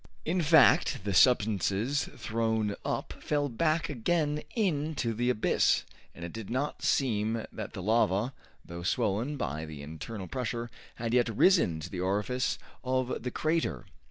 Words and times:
In 0.25 0.41
fact, 0.41 1.01
the 1.03 1.13
substances 1.13 2.09
thrown 2.17 2.75
up 2.83 3.13
fell 3.21 3.49
back 3.49 3.87
again 3.87 4.41
in 4.55 4.95
to 4.95 5.13
the 5.13 5.29
abyss, 5.29 5.83
and 6.15 6.25
it 6.25 6.33
did 6.33 6.49
not 6.49 6.81
seem 6.81 7.45
that 7.51 7.73
the 7.73 7.83
lava, 7.83 8.33
though 8.65 8.81
swollen 8.81 9.37
by 9.37 9.63
the 9.65 9.83
internal 9.83 10.25
pressure, 10.25 10.71
had 10.95 11.13
yet 11.13 11.29
risen 11.29 11.79
to 11.81 11.89
the 11.91 11.99
orifice 11.99 12.57
of 12.83 13.21
the 13.21 13.29
crater. 13.29 13.85